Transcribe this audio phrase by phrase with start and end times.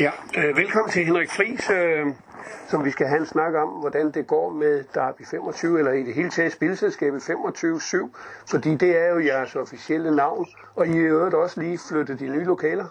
[0.00, 2.06] Ja, øh, velkommen til Henrik Friis, øh,
[2.70, 6.02] som vi skal have en snak om, hvordan det går med Derby 25, eller i
[6.02, 8.16] det hele taget spilselskabet 25-7,
[8.50, 10.46] fordi det er jo jeres officielle navn,
[10.76, 12.86] og I er øvrigt også lige flyttet de nye lokaler.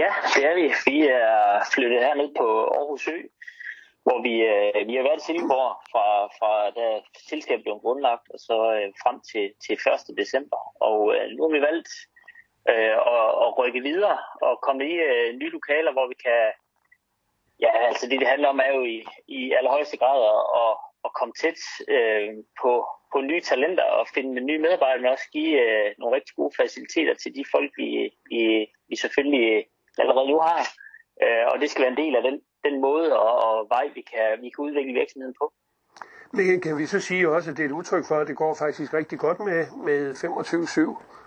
[0.00, 0.66] Ja, det er vi.
[0.90, 3.18] Vi er flyttet herned på Aarhus Ø,
[4.06, 6.06] hvor vi, øh, vi har været i Silkeborg fra,
[6.38, 6.86] fra da
[7.30, 10.18] selskabet blev grundlagt, og så øh, frem til, til 1.
[10.22, 10.60] december.
[10.88, 11.92] Og øh, nu har vi valgt
[12.70, 16.40] øh, og, og rykke videre og komme i øh, nye lokaler, hvor vi kan...
[17.60, 20.20] Ja, altså det, det handler om, er jo i, i allerhøjeste grad
[20.64, 20.72] at,
[21.06, 22.28] at komme tæt øh,
[22.62, 22.72] på,
[23.12, 27.14] på nye talenter og finde nye medarbejdere, men også give øh, nogle rigtig gode faciliteter
[27.14, 27.88] til de folk, vi,
[28.30, 28.40] vi,
[28.88, 29.66] vi selvfølgelig
[29.98, 30.60] allerede nu har.
[31.22, 34.02] Øh, og det skal være en del af den, den måde og, og vej, vi
[34.12, 35.52] kan, vi kan udvikle virksomheden på.
[36.32, 38.54] Men kan vi så sige også, at det er et udtryk for, at det går
[38.54, 41.21] faktisk rigtig godt med, med 25-7?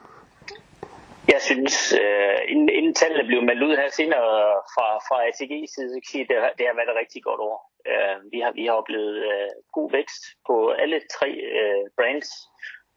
[1.35, 4.31] Jeg synes, øh, inden, inden tallene blev meldt ud her senere
[4.73, 7.57] fra, fra ATG's side, så kan sige, det, det har været et rigtig godt år.
[7.91, 12.29] Øh, vi, har, vi har oplevet øh, god vækst på alle tre øh, brands,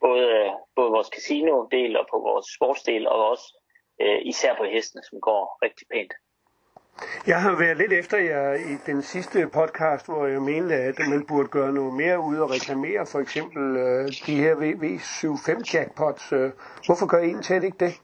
[0.05, 0.31] både,
[0.77, 3.49] både vores casino-del og på vores sportsdel, og også
[4.03, 6.13] øh, især på hestene, som går rigtig pænt.
[7.27, 11.27] Jeg har været lidt efter jer i den sidste podcast, hvor jeg mente, at man
[11.27, 16.33] burde gøre noget mere ud og reklamere for eksempel øh, de her V75 jackpots.
[16.33, 16.51] Øh,
[16.87, 17.95] hvorfor gør I egentlig ikke det?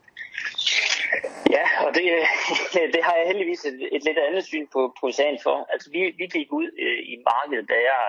[1.49, 2.03] Ja, og det,
[2.93, 5.67] det har jeg heldigvis et, et lidt andet syn på, på sagen for.
[5.73, 8.03] Altså, vi, vi gik ud øh, i markedet, da jeg,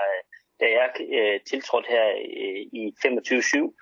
[0.61, 0.89] da jeg
[1.19, 2.07] øh, tiltrådte her
[2.43, 3.73] øh, i 25-7.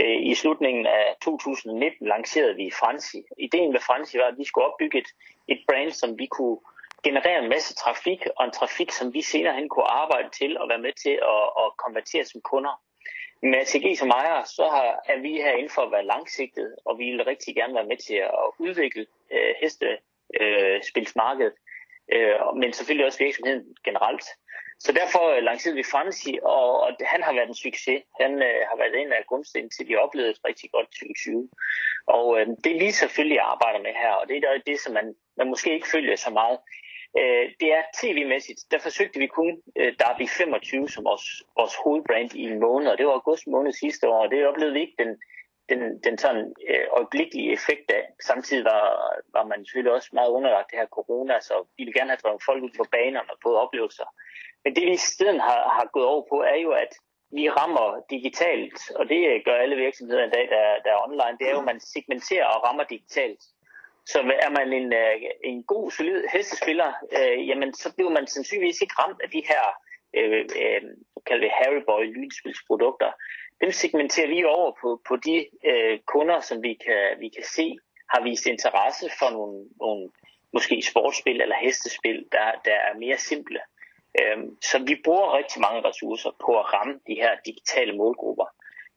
[0.00, 3.22] Øh, I slutningen af 2019 lancerede vi Franci.
[3.38, 5.10] Ideen med Franci var, at vi skulle opbygge et,
[5.48, 6.58] et brand, som vi kunne
[7.04, 10.68] generere en masse trafik, og en trafik, som vi senere hen kunne arbejde til og
[10.68, 12.74] være med til at, at konvertere som kunder.
[13.42, 17.04] Med ATG som ejer, så har, er vi herinde for at være langsigtet, og vi
[17.10, 21.54] vil rigtig gerne være med til at udvikle øh, hestespilsmarkedet,
[22.12, 24.24] øh, øh, men selvfølgelig også virksomheden generelt.
[24.84, 28.02] Så derfor øh, lancerede vi Fancy, og, og han har været en succes.
[28.20, 31.48] Han øh, har været en af grundstenen til, at vi oplevede et rigtig godt 2020.
[32.06, 35.48] Og øh, det vi selvfølgelig arbejder med her, og det er det, som man, man
[35.48, 36.58] måske ikke følger så meget,
[37.20, 38.60] øh, det er tv-mæssigt.
[38.70, 41.26] Der forsøgte vi kun øh, Derby 25 som vores,
[41.58, 44.74] vores hovedbrand i en måned, og det var august måned sidste år, og det oplevede
[44.74, 45.12] vi ikke den,
[45.70, 48.04] den, den sådan øh, øjeblikkelige effekt af.
[48.30, 48.84] Samtidig var,
[49.36, 52.42] var man selvfølgelig også meget underlagt det her corona, så vi ville gerne have drevet
[52.48, 54.08] folk ud på banerne og fået oplevelser.
[54.64, 56.92] Men det vi i stedet har, har gået over på, er jo, at
[57.36, 61.46] vi rammer digitalt, og det gør alle virksomheder i dag, der, der er online, det
[61.46, 63.42] er jo, at man segmenterer og rammer digitalt.
[64.06, 68.80] Så er man en, øh, en god, solid hestespiller, øh, jamen så bliver man sandsynligvis
[68.80, 69.64] ikke ramt af de her
[70.14, 70.82] øh, øh,
[71.26, 73.10] kalder vi Harry Boy lynspilsprodukter.
[73.60, 77.76] Dem segmenterer vi over på, på de øh, kunder, som vi kan, vi kan se
[78.12, 80.10] har vist interesse for nogle, nogle
[80.52, 83.60] måske sportsspil eller hestespil, der, der er mere simple.
[84.20, 88.46] Øh, så vi bruger rigtig mange ressourcer på at ramme de her digitale målgrupper.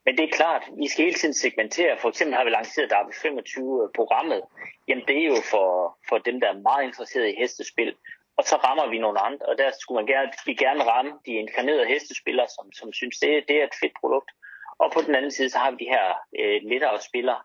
[0.06, 1.98] Men det er klart, vi skal hele tiden segmentere.
[2.02, 4.42] For eksempel har vi lanceret Derby 25-programmet.
[4.88, 7.96] Jamen det er jo for, for dem, der er meget interesserede i hestespil.
[8.38, 11.32] Og så rammer vi nogle andre, og der skulle man gerne, vi gerne ramme de
[11.32, 14.32] inkarnerede hestespillere, som, som synes, det, det er et fedt produkt.
[14.78, 16.08] Og på den anden side, så har vi de her
[16.40, 17.42] øh, lettere spillere.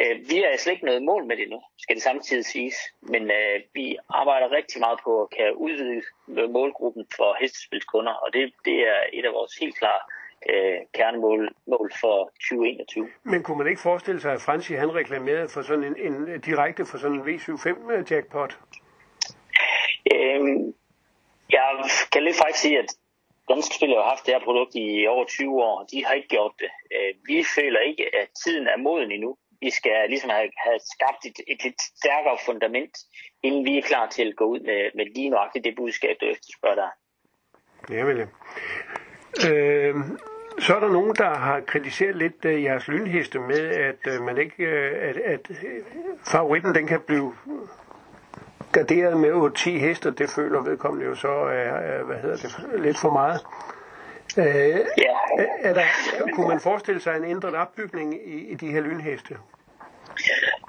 [0.00, 2.74] Øh, vi er slet ikke noget mål med det nu, skal det samtidig siges.
[3.00, 6.02] Men øh, vi arbejder rigtig meget på at kan udvide
[6.56, 10.00] målgruppen for hestespilskunder, og det, det er et af vores helt klare
[10.50, 13.08] øh, kernemål mål for 2021.
[13.22, 15.96] Men kunne man ikke forestille sig, at Franci han reklamerede for sådan en,
[16.28, 18.58] en direkte for sådan en V75 jackpot?
[20.14, 20.74] Øhm,
[21.50, 21.68] jeg
[22.12, 22.90] kan lidt faktisk sige, at
[23.48, 25.86] Danske Spil har haft det her produkt i over 20 år.
[25.92, 26.70] De har ikke gjort det.
[26.94, 29.36] Øh, vi føler ikke, at tiden er moden endnu.
[29.60, 32.94] Vi skal ligesom have, have skabt et, et lidt stærkere fundament,
[33.42, 36.26] inden vi er klar til at gå ud med, med lige nøjagtigt det budskab, du
[36.26, 36.90] efterspørger der.
[37.94, 38.28] Ja, vel.
[39.48, 39.94] Øh,
[40.58, 44.38] så er der nogen, der har kritiseret lidt uh, jeres lynheste med, at uh, man
[44.38, 45.50] ikke, uh, at, at
[46.26, 47.34] favoritten den kan blive
[48.72, 53.10] garderet med 8-10 heste, det føler vedkommende jo så er, hvad hedder det, lidt for
[53.10, 53.40] meget.
[54.38, 55.14] Øh, ja.
[55.60, 55.86] er der,
[56.34, 59.36] kunne man forestille sig en ændret opbygning i, i de her lynheste?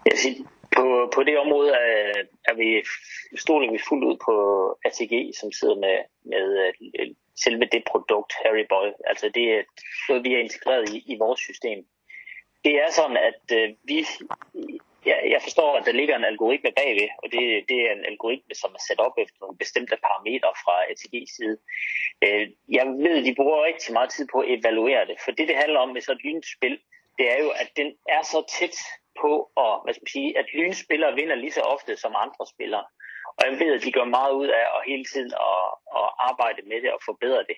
[0.06, 0.44] Jeg siger,
[0.76, 2.84] på, på det område er, er vi,
[3.38, 4.36] stoler vi fuldt ud på
[4.86, 6.46] ATG, som sidder med, med
[7.44, 8.90] selve det produkt, Harry Boy.
[9.06, 9.64] Altså det er
[10.10, 11.86] noget, vi er integreret i, i vores system.
[12.66, 13.98] Det er sådan, at øh, vi,
[15.06, 18.56] ja, jeg forstår, at der ligger en algoritme bagved, og det, det er en algoritme,
[18.56, 21.58] som er sat op efter nogle bestemte parametre fra ATG's side.
[22.26, 22.46] Øh,
[22.78, 25.80] jeg ved, de bruger rigtig meget tid på at evaluere det, for det, det handler
[25.80, 26.80] om med så et lynspil,
[27.18, 28.78] det er jo, at den er så tæt
[29.22, 29.32] på,
[29.64, 32.86] at, hvad skal man sige, at lynspillere vinder lige så ofte som andre spillere.
[33.38, 35.66] Og jeg ved, at de gør meget ud af at hele tiden at,
[36.00, 37.58] at arbejde med det og forbedre det.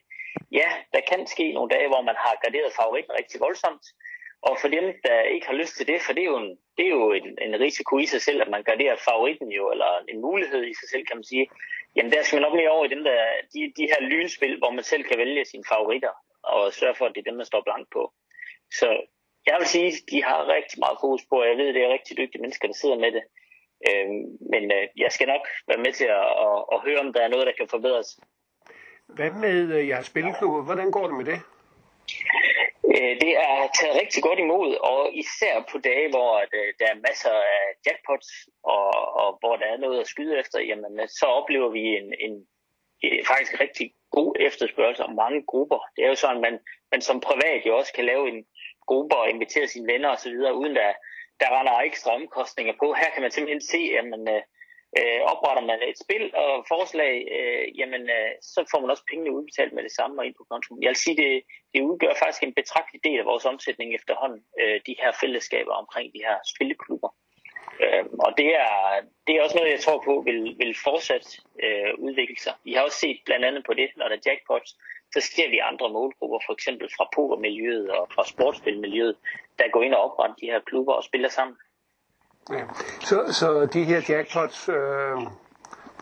[0.51, 3.85] Ja, der kan ske nogle dage, hvor man har graderet favoritten rigtig voldsomt.
[4.41, 6.85] Og for dem, der ikke har lyst til det, for det er jo en, det
[6.85, 10.21] er jo en, en risiko i sig selv, at man garderer favoritten jo, eller en
[10.21, 11.47] mulighed i sig selv, kan man sige.
[11.95, 13.21] Jamen der skal man nok mere over i den der,
[13.53, 16.13] de, de her lynspil, hvor man selv kan vælge sine favoritter,
[16.44, 18.13] og sørge for, at det er dem, man står blank på.
[18.80, 18.88] Så
[19.47, 21.83] jeg vil sige, at de har rigtig meget fokus på, og jeg ved, at det
[21.83, 23.23] er rigtig dygtige mennesker, der sidder med det.
[23.88, 24.07] Øh,
[24.53, 27.27] men øh, jeg skal nok være med til at, at, at høre, om der er
[27.33, 28.19] noget, der kan forbedres.
[29.07, 30.63] Hvad med øh, jeres spilklubber?
[30.63, 31.39] Hvordan går det med det?
[32.94, 37.03] Øh, det er taget rigtig godt imod, og især på dage, hvor øh, der er
[37.07, 38.29] masser af jackpots,
[38.63, 38.89] og,
[39.21, 42.33] og hvor der er noget at skyde efter, jamen, så oplever vi en, en,
[43.03, 45.80] en faktisk rigtig god efterspørgsel om mange grupper.
[45.95, 46.59] Det er jo sådan, at man,
[46.91, 48.45] man som privat jo også kan lave en
[48.88, 50.94] gruppe og invitere sine venner osv., uden der,
[51.42, 52.88] der render ekstra omkostninger på.
[52.94, 54.42] Her kan man simpelthen se, at man, øh,
[54.98, 59.36] øh, opretter man et spil og forslag, øh, jamen, øh, så får man også pengene
[59.38, 60.84] udbetalt med det samme og ind på kontoen.
[60.84, 61.31] Jeg vil sige, det,
[61.74, 66.07] det udgør faktisk en betragtelig del af vores omsætning efterhånden, øh, de her fællesskaber omkring
[66.16, 67.12] de her spilleklubber.
[67.83, 68.74] Øh, og det er,
[69.27, 71.25] det er også noget, jeg tror på vil, vil fortsat
[71.65, 72.53] øh, udvikle sig.
[72.63, 74.69] Vi har også set blandt andet på det, når der er jackpots,
[75.13, 79.15] så ser vi andre målgrupper, for eksempel fra pokermiljøet og fra sportsspilmiljøet,
[79.59, 81.57] der går ind og opretter de her klubber og spiller sammen.
[82.51, 82.63] Ja.
[83.09, 85.18] Så, så de her jackpots, øh,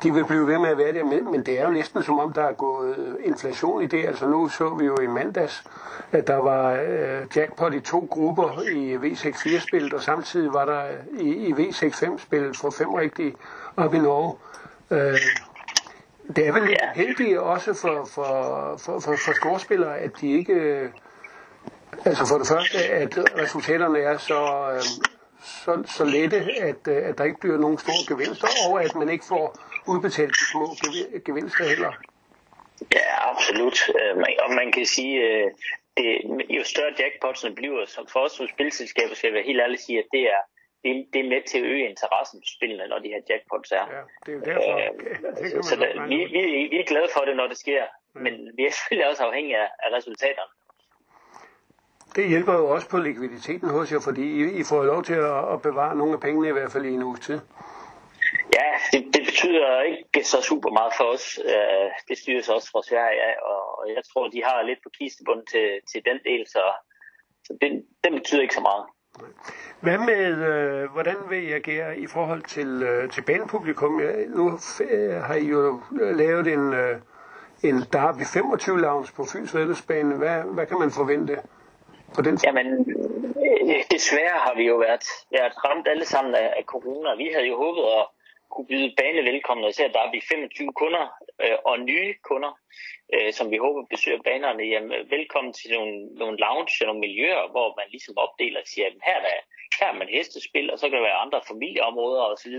[0.03, 2.19] de vil blive ved med at være der, men, men det er jo næsten som
[2.19, 4.05] om, der er gået inflation i det.
[4.05, 5.63] Altså nu så vi jo i mandags,
[6.11, 10.83] at der var øh, jackpot i to grupper i V64-spillet, og samtidig var der
[11.19, 13.35] i, i V65-spillet for fem rigtige
[13.77, 14.35] op i Norge.
[14.91, 15.17] Øh,
[16.35, 16.91] det er vel ja.
[16.95, 20.53] heldigt også for, for, for, for, for storspillere, at de ikke...
[20.53, 20.89] Øh,
[22.05, 24.81] altså for det første, at resultaterne er så, øh,
[25.43, 29.09] så, så lette, at, øh, at der ikke bliver nogen store gevinster, og at man
[29.09, 29.57] ikke får
[29.87, 30.65] udbetalt de små
[31.25, 31.93] gevinster heller.
[32.97, 33.77] Ja, absolut.
[34.01, 35.51] Øh, og man kan sige, øh,
[35.97, 36.07] det,
[36.49, 39.99] jo større jackpotsene bliver, som for os som spilselskaber, skal jeg være helt ærlig sige,
[39.99, 40.41] at det er,
[40.83, 43.85] det, det er med til at øge interessen for spillene, når de her jackpots er.
[43.95, 44.73] Ja, det er jo derfor.
[44.77, 44.91] Øh,
[45.53, 46.41] det så der, vi, vi,
[46.71, 48.19] vi er glade for det, når det sker, ja.
[48.25, 50.51] men vi er selvfølgelig også afhængige af, af resultaterne.
[52.15, 55.53] Det hjælper jo også på likviditeten hos jer, fordi I, I får lov til at,
[55.53, 57.39] at bevare nogle af pengene i hvert fald i en uges tid.
[58.53, 61.39] Ja, det, det betyder ikke så super meget for os.
[61.45, 65.45] Øh, det styres også fra Sverige af, og jeg tror, de har lidt på kistebunden
[65.45, 66.63] til, til den del, så,
[67.45, 68.85] så det, den betyder ikke så meget.
[69.81, 74.01] Hvad med, øh, hvordan vil I agere i forhold til, øh, til banepublikum?
[74.01, 74.59] Ja, nu
[74.89, 76.97] øh, har I jo lavet en, øh,
[77.63, 81.37] en Derby 25 lounge på Fyns Hvad, hvad kan man forvente?
[82.15, 82.67] på den Jamen,
[83.45, 87.09] øh, desværre har vi jo været, været ramt alle sammen af, af corona.
[87.15, 88.05] Vi havde jo håbet at
[88.51, 91.05] kunne byde bane velkommen, især der er 25 kunder
[91.43, 92.53] øh, og nye kunder,
[93.13, 94.63] øh, som vi håber besøger banerne.
[94.63, 98.87] Jamen, velkommen til nogle, nogle lounge og nogle miljøer, hvor man ligesom opdeler og siger,
[98.87, 99.35] at her der,
[99.79, 102.55] her er man hestespil, og så kan der være andre familieområder osv.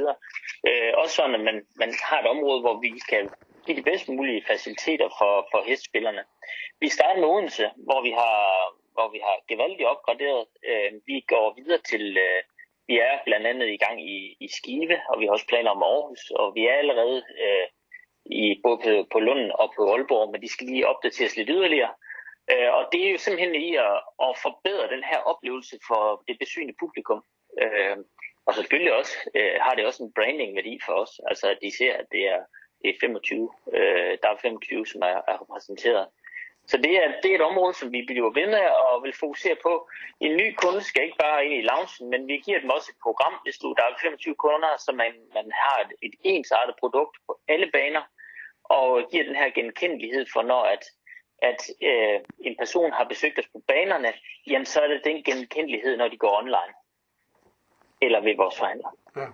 [0.68, 3.24] Øh, også sådan, at man, man har et område, hvor vi kan
[3.66, 6.22] give de bedst mulige faciliteter for, for hestespillerne.
[6.80, 8.38] Vi starter med Odense, hvor vi har
[8.96, 10.42] hvor vi har gevaldigt opgraderet.
[10.70, 12.40] Øh, vi går videre til, øh,
[12.88, 15.82] vi er blandt andet i gang i, i Skive, og vi har også planer om
[15.82, 17.66] Aarhus, og vi er allerede øh,
[18.26, 21.94] i, både på, på Lund og på Aalborg, men de skal lige opdateres lidt yderligere.
[22.52, 26.36] Øh, og det er jo simpelthen i at, at forbedre den her oplevelse for det
[26.38, 27.20] besøgende publikum.
[27.62, 27.96] Øh,
[28.46, 31.92] og selvfølgelig også øh, har det også en branding-værdi for os, altså at de ser,
[31.92, 32.40] at det er,
[32.82, 36.06] det er 25, øh, der er 25, som er, er repræsenteret.
[36.66, 39.56] Så det er, det er et område, som vi bliver ved med og vil fokusere
[39.62, 39.88] på.
[40.20, 43.02] En ny kunde skal ikke bare ind i loungen, men vi giver dem også et
[43.02, 47.16] program, hvis du, der er 25 kunder, så man, man har et, et ensartet produkt
[47.26, 48.02] på alle baner,
[48.64, 50.84] og giver den her genkendelighed for, når at,
[51.42, 54.12] at øh, en person har besøgt os på banerne,
[54.46, 56.72] jamen så er det den genkendelighed, når de går online.
[58.02, 58.90] Eller ved vores forhandler.
[59.16, 59.26] Ja.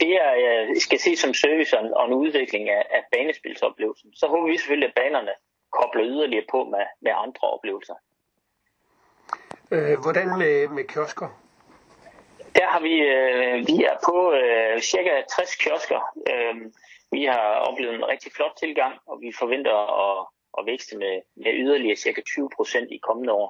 [0.00, 4.14] Det er, øh, skal ses som service og en udvikling af, af banespilsoplevelsen.
[4.14, 5.32] Så håber vi selvfølgelig, at banerne
[5.72, 7.94] kobler yderligere på med, med andre oplevelser.
[9.70, 11.28] Øh, hvordan med, med kiosker?
[12.56, 16.00] Der har vi, øh, vi er på øh, cirka 60 kiosker.
[16.32, 16.56] Øh,
[17.10, 19.76] Vi har oplevet en rigtig flot tilgang, og vi forventer
[20.06, 20.26] at,
[20.58, 23.48] at vækste med, med yderligere cirka 20 procent i kommende år.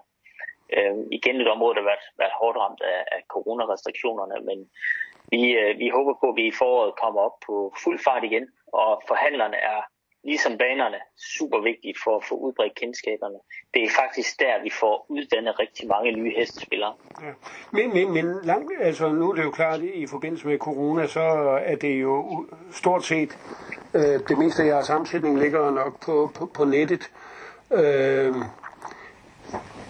[0.76, 4.58] Øh, igen et område, der har været, været hårdt ramt af, af coronarestriktionerne, men
[5.32, 8.46] vi, øh, vi håber på, at vi i foråret kommer op på fuld fart igen,
[8.72, 9.80] og forhandlerne er
[10.24, 11.00] ligesom banerne,
[11.36, 13.38] super vigtige for at få udbredt kendskaberne.
[13.74, 16.94] Det er faktisk der, vi får uddannet rigtig mange nye hestespillere.
[17.22, 17.32] Ja.
[17.72, 21.20] Men, men, men langt, altså, nu er det jo klart, i forbindelse med corona, så
[21.72, 23.38] er det jo stort set
[23.94, 27.10] øh, det meste af jeres sammensætning ligger nok på, på, på nettet.
[27.72, 28.34] Øh,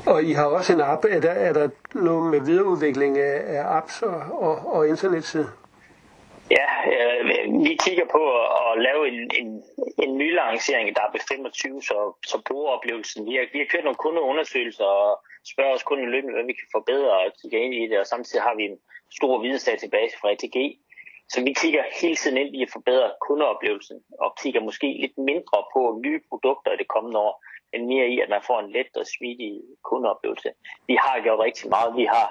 [0.07, 1.05] og I har også en app.
[1.05, 5.49] Er der, er der noget med videreudvikling af, af apps og, og, og internetside?
[6.51, 7.21] Ja, øh,
[7.67, 9.49] vi kigger på at, at lave en, en,
[10.05, 11.99] en ny lancering af DAB25, så,
[12.31, 13.27] så brugeroplevelsen.
[13.29, 15.11] Vi har, vi har kørt nogle kundeundersøgelser og
[15.53, 18.43] spørger os kunden løbende, hvad vi kan forbedre og kigge ind i det, og samtidig
[18.43, 18.79] har vi en
[19.19, 20.57] stor vidensdatabase fra ATG.
[21.29, 25.59] Så vi kigger hele tiden ind i at forbedre kundeoplevelsen og kigger måske lidt mindre
[25.75, 27.35] på nye produkter i det kommende år
[27.75, 29.53] end mere i, at man får en let og smidig
[29.85, 30.51] kundeoplevelse.
[30.87, 31.97] Vi har gjort rigtig meget.
[31.97, 32.27] Vi har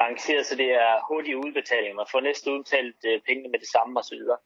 [0.00, 1.94] lanceret, så det er hurtige udbetalinger.
[1.94, 4.18] Man får næste udbetalt øh, pengene med det samme osv.
[4.30, 4.36] Så,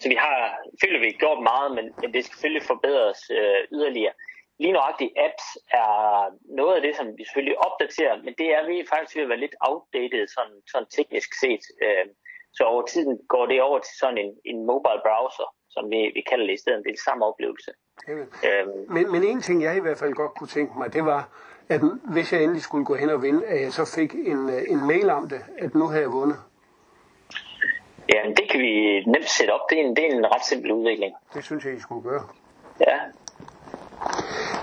[0.00, 0.38] så vi har,
[0.82, 4.14] føler vi, gjort meget, men, men det skal selvfølgelig forbedres øh, yderligere.
[4.58, 5.46] Lige nøjagtigt apps
[5.80, 5.92] er
[6.60, 9.44] noget af det, som vi selvfølgelig opdaterer, men det er vi faktisk ved at være
[9.44, 11.64] lidt outdated sådan, sådan teknisk set.
[11.84, 12.06] Øh,
[12.56, 16.22] så over tiden går det over til sådan en, en mobile browser, som vi, vi
[16.30, 16.84] kalder det i stedet.
[16.84, 17.70] Det er samme oplevelse.
[18.08, 18.92] Øhm.
[18.94, 21.28] Men, men en ting, jeg i hvert fald godt kunne tænke mig, det var,
[21.68, 21.80] at
[22.14, 24.86] hvis jeg endelig skulle gå hen og vinde, at jeg så fik en, øh, en
[24.86, 26.38] mail om det, at nu har jeg vundet.
[28.14, 29.60] Ja, det kan vi nemt sætte op.
[29.70, 31.14] Det er en, det er en ret simpel udvikling.
[31.34, 32.22] Det synes jeg, I skulle gøre.
[32.80, 32.98] Ja.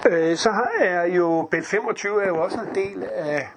[0.10, 0.50] Øh, så
[0.80, 3.48] er jo Bet 25 er jo også en del af,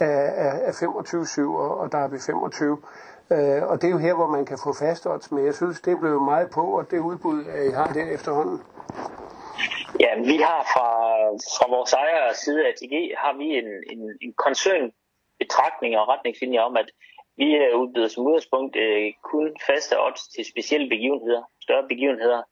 [0.00, 2.86] af, af 25-7, og der er B25.
[3.34, 5.80] Øh, og det er jo her, hvor man kan få fast odds, men jeg synes,
[5.80, 8.58] det blev meget på, og det udbud, øh, I har der efterhånden.
[10.00, 10.88] Ja, vi har fra,
[11.56, 16.76] fra vores ejere side af TG, har vi en, en, en koncernbetragtning og retningslinjer om,
[16.76, 16.88] at
[17.36, 22.42] vi øh, udbyder som udgangspunkt øh, kun faste odds til specielle begivenheder, større begivenheder.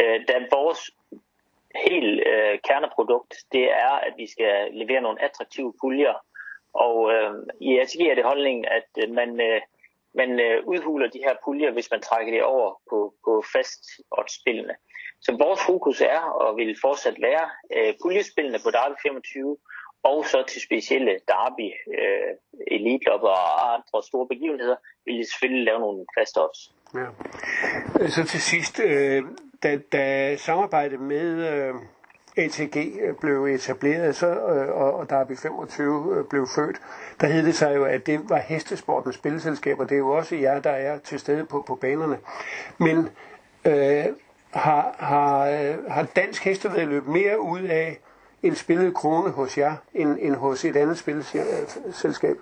[0.00, 0.80] Øh, da vores
[1.86, 6.14] helt øh, kerneprodukt, det er, at vi skal levere nogle attraktive puljer.
[6.74, 9.60] Og øh, i ATG er det holdningen, at øh, man øh,
[10.14, 13.82] man øh, udhuler de her puljer, hvis man trækker det over på, på fast
[14.40, 14.74] spillene.
[15.20, 19.56] Så vores fokus er og vil fortsat være øh, puljespillene på Derby 25
[20.02, 22.32] og så til specielle Derby, øh,
[22.76, 26.60] elite og andre store begivenheder, vil vi selvfølgelig lave nogle fast odds.
[26.94, 27.08] Ja.
[28.08, 29.22] Så til sidst, øh,
[29.62, 31.74] da, da samarbejdet med øh,
[32.36, 36.76] ATG øh, blev etableret, så, øh, og, og, der Derby 25 øh, blev født,
[37.20, 40.36] der hed det sig jo, at det var hestesportens spilleselskab, og det er jo også
[40.36, 42.18] jer, der er til stede på, på banerne.
[42.78, 43.08] Men
[43.66, 44.04] øh,
[44.50, 45.46] har, har,
[45.88, 47.98] har dansk hestevedløb mere ud af
[48.42, 52.36] en spillet krone hos jer, end, end hos et andet spilleselskab?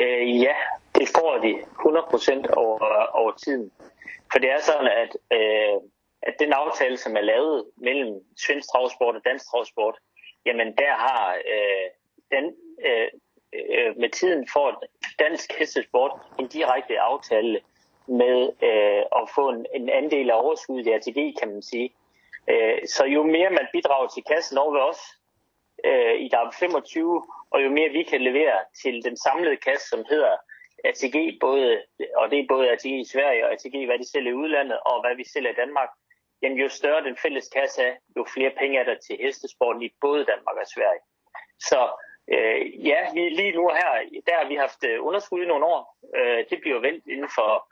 [0.00, 0.54] Øh, ja,
[0.94, 3.70] det får de 100% over, over tiden.
[4.32, 5.80] For det er sådan, at øh,
[6.22, 9.98] at den aftale, som er lavet mellem svensk travsport og dansk travsport,
[10.46, 11.88] jamen der har øh,
[12.30, 12.44] den
[12.86, 13.08] øh,
[13.54, 14.82] øh, med tiden for
[15.18, 17.60] dansk hestesport en direkte aftale
[18.06, 21.90] med øh, at få en, en andel af overskuddet i ATG, kan man sige.
[22.50, 25.00] Øh, så jo mere man bidrager til kassen over ved os
[25.84, 30.04] øh, i DAB 25, og jo mere vi kan levere til den samlede kasse, som
[30.08, 30.36] hedder
[30.84, 31.82] ATG, både,
[32.16, 35.00] og det er både ATG i Sverige og ATG, hvad de sælger i udlandet, og
[35.00, 35.88] hvad vi sælger i Danmark,
[36.42, 39.90] jamen jo større den fælles kasse er, jo flere penge er der til hestesporten i
[40.00, 41.00] både Danmark og Sverige.
[41.60, 41.80] Så
[42.32, 43.90] øh, ja, vi, lige nu her,
[44.26, 45.96] der har vi haft øh, underskud i nogle år.
[46.16, 47.68] Øh, det bliver vendt inden for,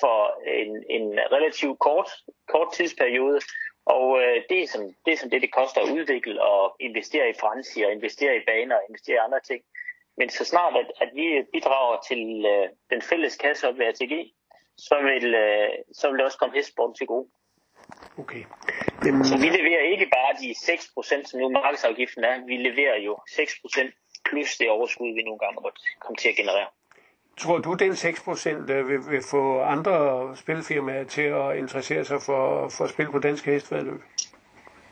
[0.00, 0.16] for
[0.62, 2.10] en, en relativt kort,
[2.48, 3.40] kort tidsperiode.
[3.86, 7.30] Og øh, det, er som, det er som det, det koster at udvikle og investere
[7.30, 9.62] i fransi og investere i baner og investere i andre ting.
[10.16, 14.14] Men så snart, at, at vi bidrager til øh, den fælles kasse op ved ATG,
[14.76, 17.28] så vil, øh, så vil det også komme hestsporten til gode.
[18.18, 18.44] Okay.
[19.04, 19.24] Jamen...
[19.24, 22.46] Så vi leverer ikke bare de 6%, som nu markedsafgiften er.
[22.46, 26.66] Vi leverer jo 6% plus det overskud, vi nogle gange måtte komme til at generere.
[27.38, 29.96] Tror du, den 6% øh, vil, vil få andre
[30.36, 34.00] spilfirmaer til at interessere sig for, for at spille på dansk hestvedløb?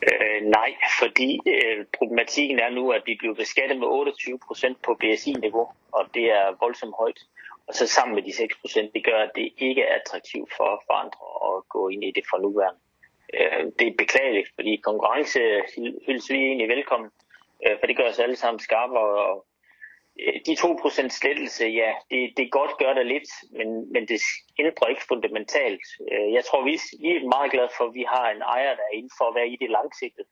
[0.09, 0.71] Øh, nej,
[1.01, 6.25] fordi øh, problematikken er nu, at vi bliver beskattet med 28% på BSI-niveau, og det
[6.39, 7.21] er voldsomt højt.
[7.69, 10.95] Og så sammen med de 6%, det gør, at det ikke er attraktivt for, for
[11.03, 12.81] andre at gå ind i det for nuværende.
[13.35, 15.41] Øh, det er beklageligt, fordi konkurrence
[16.07, 17.11] hyldes vi egentlig velkommen,
[17.67, 19.11] øh, for det gør os alle sammen skarpere.
[19.31, 19.47] Og
[20.21, 24.21] øh, de 2% slettelse, ja, det, det godt gør det lidt, men, men det
[24.59, 25.87] ændrer ikke fundamentalt.
[26.13, 28.83] Øh, jeg tror, vi, vi er meget glade for, at vi har en ejer, der
[28.83, 30.29] er inden for at være i det langsigtede.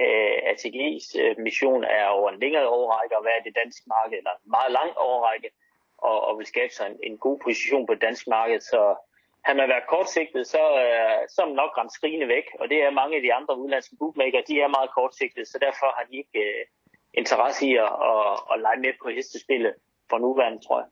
[0.00, 4.18] Øh, ATG's øh, mission er over en længere overrække at være i det danske marked,
[4.18, 5.50] eller en meget lang overrække,
[5.98, 8.60] og, og vil skabe sig en, en god position på det danske marked.
[8.60, 8.80] Så
[9.46, 12.78] har man været kortsigtet, så, øh, så er man nok ramt skrigende væk, og det
[12.82, 16.14] er mange af de andre udenlandske bookmaker, de er meget kortsigtede, så derfor har de
[16.22, 16.64] ikke øh,
[17.20, 19.74] interesse i at, at, at lege med på hestespillet
[20.10, 20.88] for nuværende, tror jeg.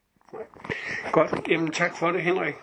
[1.12, 1.30] Godt.
[1.50, 2.54] Jamen, tak for det, Henrik.